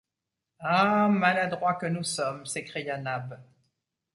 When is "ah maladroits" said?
0.61-1.75